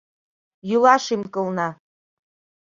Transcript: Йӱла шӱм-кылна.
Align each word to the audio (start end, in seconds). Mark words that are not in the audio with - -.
Йӱла 0.69 0.95
шӱм-кылна. 1.05 1.67